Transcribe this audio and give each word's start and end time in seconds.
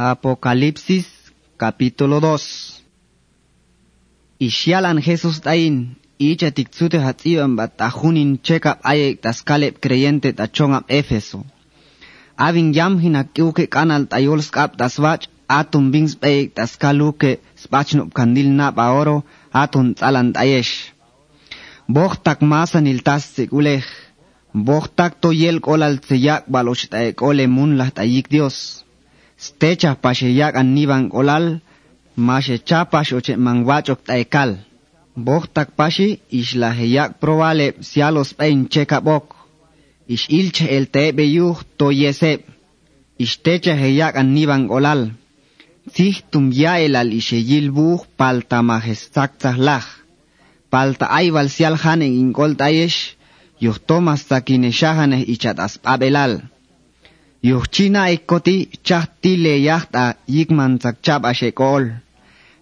Apocalipsis 0.00 1.04
capítulo 1.60 2.24
2 2.24 4.40
Ishialan 4.40 4.96
Jesús 4.96 5.44
tain 5.44 6.00
icha 6.16 6.48
tiktsute 6.48 7.04
hatziban 7.04 7.52
batajunin 7.52 8.40
chekap 8.40 8.80
ayek 8.80 9.20
taskalep 9.20 9.76
creyente 9.76 10.32
tachongap 10.32 10.88
Éfeso. 10.88 11.44
Avin 12.32 12.72
yam 12.72 12.96
hinakiuke 12.96 13.68
kanal 13.68 14.08
tayol 14.08 14.40
skap 14.40 14.80
taswach 14.80 15.28
atum 15.52 15.92
bings 15.92 16.16
bayek 16.16 16.56
taskaluke 16.56 17.44
spachnup 17.52 18.16
kandil 18.16 18.56
na 18.56 18.72
oro 18.72 19.28
atun 19.52 19.92
tsalan 19.92 20.32
tayesh. 20.32 20.96
Bohtak 21.84 22.40
masan 22.40 22.88
il 22.88 23.04
tasik 23.04 23.52
ulej. 23.52 23.84
Bohtak 24.56 25.20
to 25.20 25.36
yel 25.36 25.60
kolal 25.60 26.00
tseyak 26.00 26.48
baloch 26.48 26.88
taek 26.88 27.20
ole 27.20 27.44
mun 27.44 27.76
lah 27.76 27.92
tayik 27.92 28.32
Dios. 28.32 28.88
Stecha 29.40 29.96
pasheyak 29.96 30.54
an 30.60 30.74
niban 30.76 31.08
olal, 31.20 31.46
mashe 32.16 32.56
chapash 32.68 33.12
oche 33.18 33.34
mangwachok 33.44 34.00
taekal. 34.08 34.50
Bohtak 35.16 35.68
pashi 35.78 36.20
isla 36.40 36.70
heyak 36.78 37.10
probale 37.20 37.66
sialos 37.88 38.30
pain 38.38 38.68
cheka 38.72 39.00
bok. 39.00 39.26
Ish 40.14 40.26
ilche 40.28 40.66
el 40.76 40.86
tebe 40.94 41.24
yuh 41.36 41.56
to 41.78 41.86
yesep. 41.90 42.40
Ishtecha 43.24 43.74
heyak 43.82 44.14
an 44.20 44.28
niban 44.34 44.68
olal. 44.76 45.02
Zihtum 45.94 46.52
ya 46.52 46.78
elal 46.84 47.10
ishe 47.12 47.38
yilbuh 47.50 48.00
palta 50.70 51.06
ayval 51.18 51.48
sial 51.48 51.76
hanen 51.82 52.12
ingol 52.22 52.54
tayesh, 52.60 53.16
yuh 53.58 53.78
tomas 53.88 54.22
takineshahaneh 54.30 55.22
ichat 55.26 55.58
aspabelal. 55.58 56.32
Yuchina 57.42 58.10
ekoti 58.12 58.68
chahti 58.84 59.36
le 59.36 59.54
yahta 59.62 60.14
yikman 60.28 60.78
chab 61.02 61.24
ashekol. 61.24 61.84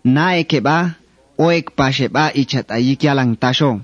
Na 0.04 0.36
ekeba 0.38 0.94
oek 1.38 1.74
pasheba 1.76 2.30
ichat 2.34 2.70
ayikyalang 2.70 3.34
tasho. 3.42 3.80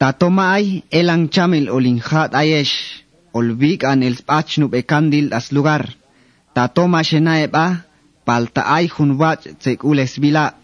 Tatoma 0.00 0.56
ay 0.56 0.82
elang 0.90 1.28
chamil 1.28 1.68
olinhat 1.68 2.32
ayesh. 2.34 3.04
Olvik 3.34 3.84
an 3.84 4.02
el 4.02 4.16
spachnub 4.16 4.72
ekandil 4.74 5.32
as 5.32 5.52
lugar. 5.52 5.84
Tatoma 6.54 7.00
shenaeba 7.04 7.84
palta 8.24 8.62
ay 8.76 8.86
hunwach 8.88 9.44
tsekules 9.60 10.12
bila. 10.22 10.54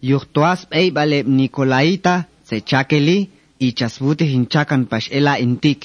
Yuhtoas 0.00 0.60
eibale 0.70 1.22
Nicolaita 1.22 2.24
se 2.48 2.60
chakeli 2.60 3.28
ichasbute 3.60 4.24
hinchakan 4.24 4.82
pash 4.90 5.08
ela 5.12 5.38
intik. 5.38 5.80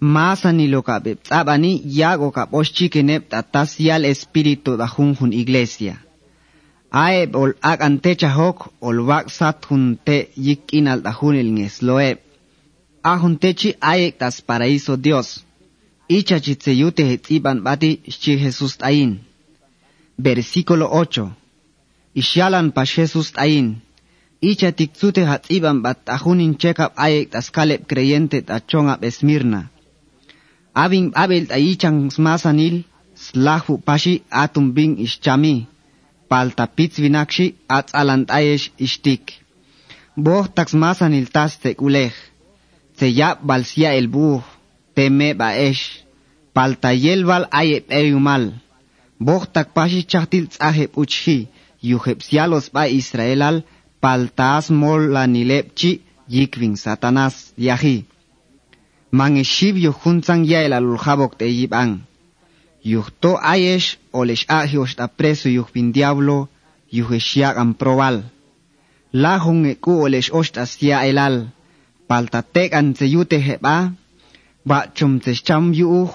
Masani 0.00 0.68
lo 0.68 0.82
kabe 0.82 1.14
tsabani 1.14 1.82
yago 1.84 2.30
kaposhchi 2.30 2.88
kenep 2.88 3.28
tatasial 3.28 4.04
espíritu 4.04 4.76
da 4.76 4.86
hun 4.86 5.32
iglesia. 5.32 5.96
Aeb 6.90 7.34
ol 7.36 7.52
ak 7.60 7.80
antecha 7.82 8.30
hok 8.30 8.72
ol 8.80 8.98
wak 9.08 9.30
sat 9.30 9.64
hun 9.68 9.98
te 10.04 10.28
yik 10.36 10.72
inal 10.72 11.02
da 11.02 11.12
hun 11.12 11.34
el 11.36 11.50
ngesloeb. 11.52 12.18
Ahun 13.02 13.38
techi 13.38 13.74
aek 13.80 14.18
tas 14.18 14.40
paraíso 14.40 14.96
Dios. 14.96 15.44
Icha 16.08 16.40
chitzeyute 16.40 17.02
hetziban 17.10 17.62
bati 17.62 18.00
shi 18.08 18.38
Jesús 18.38 18.76
tain. 18.78 19.18
Versículo 20.16 20.86
8. 20.90 21.28
Ishalan 22.14 22.70
pas 22.72 22.88
Jesús 22.96 23.32
tain. 23.32 23.82
Icha 24.40 24.72
tikzute 24.72 25.24
hatziban 25.26 25.82
bat 25.82 25.98
ahunin 26.06 26.54
chekap 26.60 26.92
aek 26.96 27.30
tas 27.30 27.50
kaleb 27.50 27.82
creyente 27.90 28.42
tachongap 28.42 29.02
esmirna. 29.04 29.70
Abin 30.84 31.06
abel 31.22 31.44
taichan 31.50 31.96
masanil 32.26 32.76
slahu 33.24 33.72
pashi 33.86 34.14
atum 34.42 34.66
bin 34.76 34.92
ischami. 35.06 35.56
Palta 36.30 36.64
pitz 36.76 36.94
vinakshi 37.02 37.46
at 37.76 37.86
alantayesh 38.00 38.66
ishtik. 38.86 39.24
Boh 40.24 40.46
tax 40.56 40.68
masanil 40.82 41.26
taste 41.34 41.70
kulej. 41.80 42.14
Seya 42.98 43.28
balsia 43.48 43.90
el 43.98 44.06
buh. 44.14 44.42
Teme 44.94 45.28
baesh. 45.40 45.84
Palta 46.54 46.90
yelval 47.04 47.44
aye 47.60 47.78
periumal. 47.88 48.44
Boh 49.26 49.44
tak 49.54 49.68
pashi 49.76 50.00
chahtil 50.10 50.46
tzaheb 50.52 50.90
uchi. 51.02 51.38
Yuhepsialos 51.90 52.66
ba 52.74 52.82
Israelal. 53.00 53.56
Paltas 54.02 54.64
mol 54.80 55.02
la 55.14 55.24
nilepchi 55.34 55.90
yikvin 56.34 56.74
satanas 56.84 57.36
yahi. 57.66 57.96
manishib 59.10 59.76
yuhuntzan 59.76 60.44
yaila 60.44 60.80
luljabok 60.80 61.38
te 61.38 61.46
yib'an 61.48 61.90
yuhto 62.84 63.32
ayesh 63.40 63.88
olex'aj 64.12 64.74
yoxt'apresu 64.74 65.48
yuhbin 65.58 65.92
diablo 65.92 66.48
yuhexyak 66.92 67.56
an 67.62 67.74
probal 67.80 68.16
lajun 69.12 69.64
eku 69.72 69.92
olex'oxt'asya 70.04 70.98
elal 71.10 71.36
paltatek 72.08 72.70
an 72.78 72.92
tseyute 72.92 73.38
jeb'a 73.46 73.76
ba'chum 74.68 75.12
tsexcham 75.20 75.64
yu'uj 75.80 76.10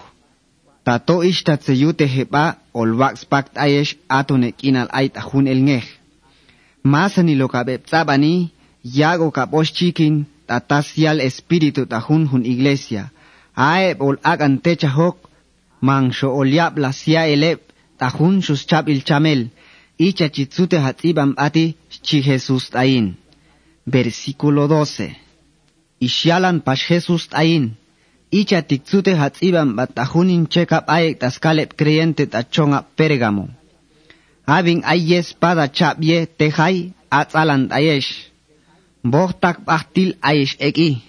tato 0.85 1.23
ixta 1.23 1.57
tseyute 1.57 2.05
jeb'a 2.15 2.45
olwak 2.73 3.15
spakt 3.21 3.53
ayesh 3.65 3.91
atun 4.19 4.43
ek'inal 4.49 4.89
ayt 4.99 5.13
ajun 5.21 5.47
elngej 5.53 5.85
masani 6.83 7.33
lo 7.35 7.47
kabeb'tz'ab'ani 7.53 8.33
yago 8.83 9.27
kab'ox 9.37 9.67
chikin 9.77 10.15
tatasial 10.47 11.19
espíritu 11.21 11.85
tajun 11.85 12.27
hun 12.31 12.45
iglesia. 12.45 13.11
Aeb 13.55 14.01
ol 14.01 14.17
agan 14.23 14.57
techa 14.65 14.89
hok, 14.89 15.17
mangsho 15.81 16.29
oliab 16.39 16.77
la 16.77 16.91
sia 16.91 17.23
tajun 17.99 18.41
sus 18.41 18.65
chab 18.65 18.89
il 18.89 19.03
chamel, 19.03 19.49
icha 19.97 20.27
chitsute 20.29 20.77
hatzibam 20.85 21.33
ati 21.37 21.75
chi 22.05 22.21
Jesús 22.21 22.69
tain. 22.69 23.15
Versículo 23.85 24.67
12. 24.67 25.15
Ishalan 25.99 26.61
pas 26.61 26.79
Jesús 26.79 27.27
tain. 27.29 27.75
Icha 28.31 28.61
tikzute 28.61 29.13
hatzibam 29.13 29.75
batajunin 29.77 30.47
chekap 30.49 30.89
aek 30.89 31.19
taskalep 31.19 31.75
creyente 31.79 32.25
tachonga 32.25 32.81
pergamo. 32.97 33.45
Abin 34.45 34.81
ayes 34.83 35.33
pada 35.33 35.67
chabye 35.67 36.25
tejai 36.25 36.93
atzalan 37.09 37.69
ayesh. 37.71 38.32
Bok 39.03 39.35
tak 39.35 39.67
ayesh 39.67 40.55
eki. 40.63 41.03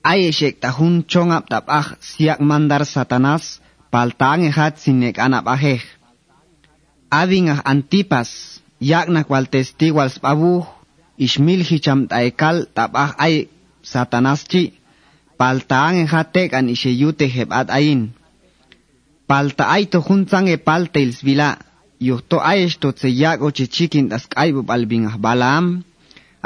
Ayes 0.00 0.40
ek 0.40 0.64
tahun 0.64 1.04
chong 1.04 1.36
ap 1.36 1.48
tap 1.52 1.68
ah 1.68 1.96
siak 2.00 2.40
mandar 2.40 2.88
satanas 2.88 3.60
pal 3.92 4.08
tang 4.16 4.40
ehat 4.48 4.80
sinek 4.80 5.20
anap 5.20 5.44
ah 5.44 5.56
aheh, 5.56 5.84
Adin 7.12 7.52
ah 7.52 7.60
antipas, 7.64 8.60
yak 8.80 9.12
na 9.12 9.20
kwal 9.28 9.44
testigual 9.52 10.08
spabuh, 10.08 10.64
ismil 11.20 11.60
hicham 11.60 12.08
taekal 12.08 12.72
tap 12.72 12.96
ah 12.96 13.12
ay 13.20 13.52
satanas 13.84 14.48
chi, 14.48 14.72
pal 15.36 15.60
tang 15.60 16.00
ehatek 16.04 16.56
an 16.56 16.72
ishe 16.72 16.88
yute 16.88 17.28
heb 17.28 17.52
ayin. 17.52 18.16
Pal 19.28 19.52
ta 19.52 19.76
ay 19.76 19.92
tohun 19.92 20.24
tsang 20.24 20.48
e 20.48 20.56
pal 20.56 20.88
tails 20.88 21.20
vila, 21.20 21.60
yuhto 22.00 22.40
ayes 22.40 22.80
to 22.80 22.96
tse 22.96 23.08
yak 23.12 23.44
oche 23.44 23.68
tas 24.08 24.24
kaibub 24.24 24.68
albing 24.72 25.04
ah 25.04 25.16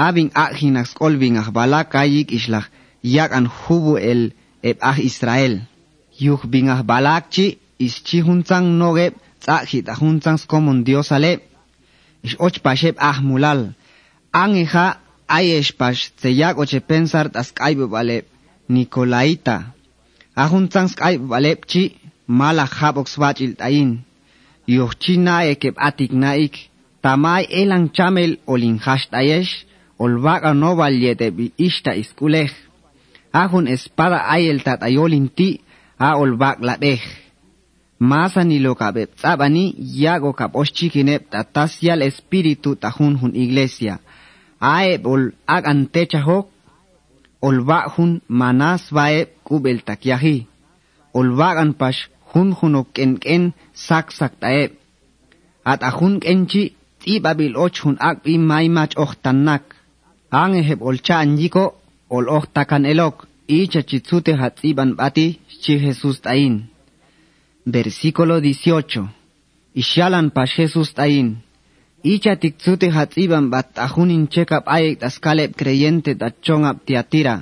abin 0.06 0.30
ajinas 0.34 0.90
kolbinaj 0.94 1.48
balakayik 1.56 2.28
ishlaj 2.38 2.66
yakan 3.02 3.46
hubu 3.58 3.98
el 4.10 4.22
ebaj 4.62 4.80
ah 4.90 4.98
Israel. 5.10 5.54
Yuj 6.24 6.40
binaj 6.52 6.80
balakchi 6.90 7.58
ischi 7.86 8.18
huntzan 8.26 8.64
nogeb 8.78 9.14
tzajita 9.42 9.92
ah 9.92 10.00
huntzan 10.00 10.38
skomun 10.42 10.84
Dios 10.86 11.10
aleb. 11.16 11.40
Ish 12.26 12.36
ochpasheb 12.46 12.96
ahmulal. 13.10 13.60
Angeja 14.32 14.86
ayeshpash 15.36 16.02
tzeyak 16.18 16.58
ochepensar 16.62 17.26
taskaibub 17.34 17.92
aleb. 18.00 18.24
Nikolaita. 18.68 19.56
Ah 20.36 20.44
Ahuntzan 20.44 20.88
skaibub 20.92 21.32
alebchi 21.38 21.82
mala 22.26 22.66
jabox 22.76 23.08
bachil 23.22 23.52
tayin. 23.60 23.90
Yuj 24.66 24.92
chinae 25.02 25.54
keb 25.62 25.74
atiknaik. 25.88 26.54
Tamay 27.02 27.44
elan 27.60 27.84
chamel 27.96 28.32
olin 28.46 28.78
hashtayesh. 28.84 29.67
Olvaga 29.98 30.54
no 30.54 30.76
valyete 30.76 31.30
bi 31.30 31.52
ishta 31.58 31.94
iskulej. 31.94 32.50
Ahun 33.32 33.66
espada 33.66 34.18
ayel 34.34 34.62
tatayolinti 34.62 35.60
a 35.98 36.16
olvag 36.16 36.58
la 36.60 36.76
dej. 36.76 37.00
Masa 37.98 38.44
ni 38.44 38.58
lo 38.58 38.74
kabeb 38.74 39.10
tzabani 39.16 39.74
yago 39.78 40.32
kaposhchikineb 40.32 41.22
tatasial 41.30 42.02
espíritu 42.02 42.76
tajun 42.76 43.18
hun 43.20 43.34
iglesia. 43.34 43.98
Aeb 44.60 45.06
ol 45.06 45.22
ag 45.46 45.66
antecha 45.66 46.20
hok. 46.22 46.46
Olvag 47.42 47.90
hun 47.96 48.20
manas 48.28 48.92
vaeb 48.92 49.28
kubel. 49.44 49.78
Olvagan 51.14 51.72
pash 51.74 52.08
hun 52.32 52.52
hunok 52.52 52.88
ken 52.92 53.18
ken 53.18 53.52
sak 53.74 54.12
sak 54.12 54.32
taeb. 54.40 54.70
At 55.64 55.82
ahun 55.82 56.20
kenchi 56.20 56.72
tibabil 57.00 57.56
och 57.56 57.76
hun 57.82 57.96
ag 58.00 58.22
bi 58.22 58.38
maimach 58.38 58.94
ochtanak. 58.96 59.77
Angeheb 60.30 60.82
olcha 60.82 61.18
anjiko 61.18 61.64
ol 62.10 62.26
takan 62.54 62.84
elok 62.84 63.26
icha 63.48 63.82
chitsute 63.82 64.32
hatziban 64.40 64.94
bati 64.96 65.40
chi 65.62 65.78
Jesús 65.78 66.20
tain. 66.20 66.54
Versículo 67.66 68.40
18. 68.40 69.08
Ishalan 69.74 70.30
pa 70.30 70.44
Jesus 70.46 70.94
tayin. 70.94 71.36
Icha 72.02 72.36
tiktsute 72.36 72.88
hatsiban 72.90 73.50
bat 73.50 73.78
ajunin 73.78 74.28
chekap 74.28 74.64
ayek 74.66 75.00
taskalep 75.00 75.56
creyente 75.56 76.14
tachongap 76.14 76.76
tiatira. 76.86 77.36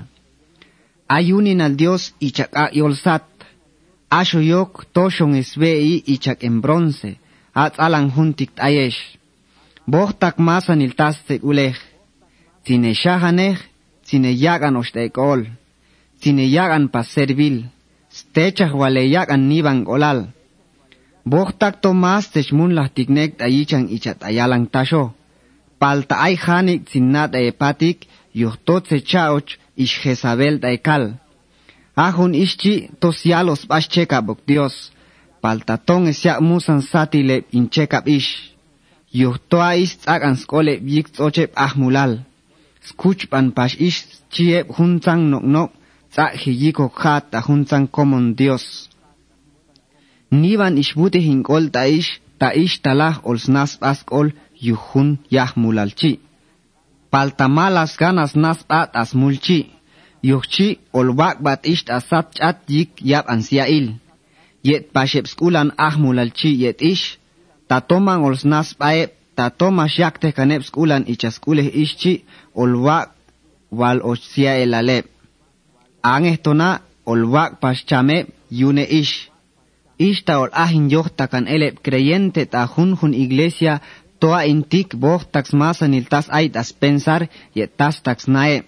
Ayunin 1.09 1.61
al 1.61 1.77
Dios 1.77 2.15
ichak 2.21 2.50
yolsat. 2.73 3.27
Asho 4.11 4.41
yok 4.41 4.87
toshon 4.93 5.35
esvei 5.35 6.03
ichak 6.06 6.43
en 6.44 6.61
bronce. 6.61 7.19
At 7.55 7.75
alan 7.79 8.11
juntik 8.15 8.50
tayesh. 8.55 9.19
Bohtak 9.87 10.39
masan 10.39 10.81
il 10.81 10.94
taste 10.94 11.39
ulej 11.43 11.77
tine 12.67 12.93
shahaneh, 13.03 13.57
tine 14.07 14.31
yagan 14.45 14.77
oshteikol, 14.83 15.47
tine 16.21 16.45
yagan 16.57 16.89
paservil, 16.95 17.57
stechah 18.11 18.73
wale 18.81 19.03
yagan 19.15 19.43
niban 19.51 19.85
golal. 19.89 20.21
Bohtak 21.33 21.75
to 21.83 21.91
mas 21.95 22.25
tesh 22.35 22.53
mun 22.57 22.75
lah 22.75 22.89
tiknek 22.95 23.39
ichat 23.97 24.19
ayalan 24.29 24.67
tasho. 24.67 25.15
Palta 25.81 26.17
ay 26.27 26.35
hanik 26.45 26.81
tinnat 26.91 27.35
ay 27.35 27.49
epatik, 27.53 27.99
yuhtot 28.35 28.83
se 28.89 28.99
chaoch 29.11 29.49
ish 29.77 29.97
jesabel 30.03 30.59
tay 30.63 30.79
kal. 30.87 31.05
Ahun 31.97 32.33
ishchi 32.35 32.91
tos 33.01 33.19
yalos 33.31 33.63
bok 34.27 34.41
dios. 34.47 34.93
Palta 35.43 35.77
ton 35.79 36.07
esyak 36.13 36.41
musan 36.41 36.81
satile 36.83 37.37
inchekab 37.53 38.05
ish. 38.09 38.31
Yuhtoa 39.13 39.71
ish 39.83 39.95
tzak 39.99 40.23
anskole 40.29 40.75
vik 40.89 41.07
tzochep 41.13 41.51
ahmulal. 41.55 42.13
Skuchpan 42.88 43.47
pas 43.56 43.73
chiep 44.33 44.67
junzan 44.77 45.21
nok 45.31 45.44
nok 45.55 45.71
tsajiyiko 46.12 46.87
jata 47.00 47.38
junzan 47.47 47.85
komon 47.94 48.27
Dios. 48.38 48.65
Niban 50.41 50.79
ishbute 50.83 51.21
hinkol 51.29 51.65
ta 51.75 51.83
ish 52.65 52.81
ta 52.83 53.09
olsnas 53.31 53.73
askol 53.91 54.29
yuhun 54.67 55.09
yahmulalchi. 55.31 56.12
Paltamalas 57.11 57.93
ganas 58.00 58.33
nas 58.43 58.61
at 58.69 58.91
asmulchi. 59.03 59.59
Yuhchi 60.23 60.69
olwak 60.99 61.37
bat 61.44 61.61
ish 61.73 61.85
asat 61.99 62.27
chat 62.37 62.59
yik 62.69 62.91
yab 63.11 63.25
ansiail. 63.35 63.87
Yet 64.69 64.85
pashepskulan 64.94 65.69
ahmulalchi 65.87 66.50
yet 66.62 66.82
ish. 66.93 67.19
Tatoman 67.69 68.21
olsnas 68.27 68.69
paep 68.81 69.11
pae 69.37 69.50
tatoma 69.50 69.88
shakte 69.88 70.33
kanep 70.33 70.62
skulan 70.62 71.05
ichaskuleh 71.06 71.69
ishchi 71.83 72.25
olwak 72.55 73.09
wal 73.71 74.00
ochsia 74.03 74.56
elalep. 74.62 75.06
Angestona 76.03 76.81
olwak 77.06 77.61
paschame 77.61 78.27
yune 78.50 78.85
ish. 79.00 79.31
Ista 79.99 80.38
ol 80.41 80.50
ahin 80.53 80.91
yohtakan 80.91 81.47
elep 81.49 81.83
creyente 81.83 82.47
ta 82.47 82.67
hun 82.77 82.97
hun 83.00 83.15
iglesia 83.15 83.81
toa 84.21 84.41
intik 84.44 84.97
boh 84.97 85.23
tax 85.33 85.53
masan 85.53 85.94
il 85.94 86.06
tas 86.09 86.27
ay 86.31 86.49
tas 86.50 86.73
pensar 86.73 87.29
y 87.55 87.67
tas 87.79 88.03
tax 88.03 88.29
nae. 88.29 88.62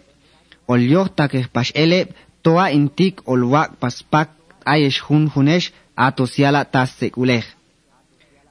Ol 0.68 0.80
yohtak 0.80 1.32
pas 1.52 1.68
elep 1.74 2.08
toa 2.42 2.70
intik 2.70 3.14
ol 3.26 3.42
wak 3.52 3.70
pas 3.80 3.96
pak 4.10 4.28
ayesh 4.64 5.00
hun 5.06 5.24
hunesh 5.34 5.72
atosiala 5.96 6.64
tas 6.64 6.90
sekulej. 6.98 7.57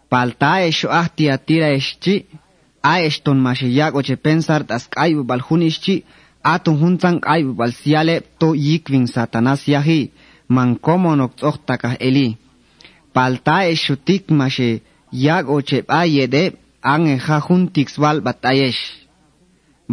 paltae 0.10 0.72
xo 0.78 0.88
ahtia 1.02 1.38
tira 1.38 1.70
eschi, 1.80 2.16
aeston 2.94 3.40
mashiyak 3.46 3.94
oche 4.00 4.16
pensar 4.26 4.62
tas 4.70 4.84
kaibu 4.96 5.24
baljunischi, 5.30 5.96
atun 6.54 6.80
juntan 6.82 7.16
kaibu 7.26 7.54
balsiale 7.60 8.16
to 8.40 8.48
yikvin 8.68 9.08
satanas 9.14 9.62
yahi, 9.74 10.12
mankomo 10.56 11.12
noktohtaka 11.16 11.90
eli. 12.08 12.28
Paltae 13.14 13.76
xutik 13.84 14.24
mashe 14.40 14.70
yak 15.12 15.46
oche 15.58 15.78
ayede 15.88 16.44
ange 16.94 17.16
jajun 17.26 17.64
tikswal 17.74 18.18
batayesh. 18.26 18.84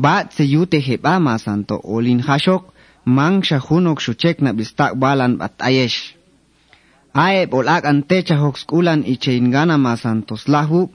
Ba 0.03 0.25
tseyute 0.25 0.79
heba 0.87 1.15
masanto 1.27 1.77
olin 1.95 2.21
hashok, 2.29 2.65
man 3.17 3.43
shajunok 3.43 3.99
shuchek 4.05 4.37
na 4.43 4.51
bistak 4.53 4.93
balan 5.03 5.33
batayesh. 5.41 5.99
ae 7.15 7.47
bolak 7.47 7.85
antecha 7.87 8.37
hoxkulan 8.43 9.01
icheingana 9.13 9.77
masantos 9.79 10.49
lahu 10.49 10.91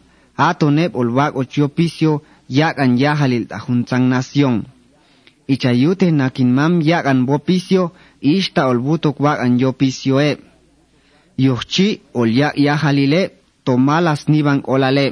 atonep 0.48 0.96
olwak 0.96 1.36
ochiopicio 1.42 2.22
yakan 2.50 2.98
yahalil 3.04 3.46
tajuntzan 3.48 4.10
nación. 4.10 4.66
Ichayute 5.48 6.12
nakinmam 6.12 6.82
yakan 6.82 7.26
bopicio 7.26 7.92
ishta 8.22 8.68
olbutok 8.68 9.20
wakan 9.20 9.60
yopicio 9.60 10.22
e. 10.22 10.38
Yochchi 11.38 12.02
olyak 12.14 12.56
yahalile 12.58 13.22
tomalas 13.66 14.28
niban 14.28 14.62
olale. 14.74 15.08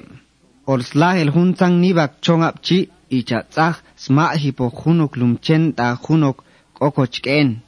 Orslah 0.67 1.15
el 1.21 1.31
juntzan 1.31 1.73
nibak 1.81 2.11
chongapchi 2.21 2.89
ichatzaj 3.09 3.75
sma 3.95 4.25
hipokunuk 4.41 5.15
lumchen 5.19 5.73
ta 5.77 5.97
junok 6.03 6.37
kokochken. 6.77 7.66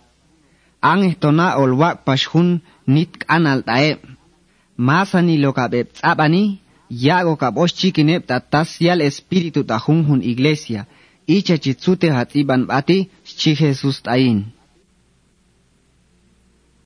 angetona 0.82 1.48
olwaq 1.62 1.96
pashjun 2.06 2.50
nit 2.94 3.12
k'anal 3.22 3.60
t'a'eb 3.68 4.00
masanilo 4.88 5.52
kab'eb 5.58 5.88
tz'ab'ani 5.96 6.44
yago 6.90 7.34
kab'ox 7.42 7.70
chikineb 7.80 8.24
tatas 8.30 8.70
yal 8.86 9.02
espíritu 9.10 9.62
tajun 9.70 10.00
jun 10.08 10.22
iglesia. 10.32 10.82
Icha 11.28 11.56
chitzute 11.64 12.08
jatz'iban 12.16 12.62
b'ati 12.70 12.98
chi 13.40 13.52
Jesus 13.60 13.98
t'ayin. 14.06 14.40